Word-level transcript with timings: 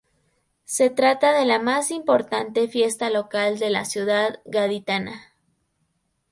Se 0.65 0.89
trata 0.89 1.31
de 1.31 1.45
la 1.45 1.59
más 1.61 1.91
importante 1.91 2.67
fiesta 2.67 3.11
local 3.11 3.59
de 3.59 3.69
la 3.69 3.85
ciudad 3.85 4.41
gaditana. 4.45 5.35